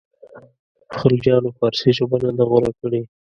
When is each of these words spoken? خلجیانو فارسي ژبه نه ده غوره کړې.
خلجیانو 0.97 1.49
فارسي 1.57 1.89
ژبه 1.97 2.17
نه 2.23 2.31
ده 2.37 2.43
غوره 2.49 2.71
کړې. 2.79 3.01